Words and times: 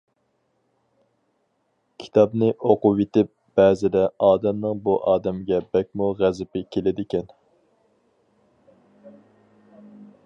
كىتابنى 2.03 2.49
ئوقۇۋېتىپ، 2.69 3.29
بەزىدە 3.61 4.05
ئادەمنىڭ 4.29 4.81
بۇ 4.89 4.97
ئادەمگە 5.13 5.61
بەكمۇ 5.77 6.09
غەزىپى 6.23 6.65
كېلىدىكەن. 6.77 7.31